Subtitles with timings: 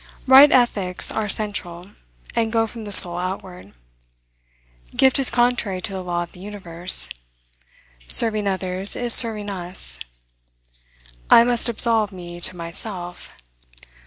[0.25, 1.91] Right ethics are central,
[2.35, 3.71] and go from the soul outward.
[4.95, 7.07] Gift is contrary to the law of the universe.
[8.07, 9.99] Serving others is serving us.
[11.29, 13.29] I must absolve me to myself.